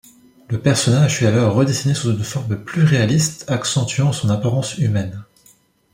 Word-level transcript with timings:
Le 0.49 0.59
personnage 0.59 1.17
fut 1.19 1.27
alors 1.27 1.53
redessiné 1.53 1.93
sous 1.93 2.09
une 2.09 2.23
forme 2.23 2.57
plus 2.57 2.83
réaliste 2.83 3.45
accentuant 3.51 4.11
son 4.11 4.29
apparence 4.31 4.79
humaine. 4.79 5.23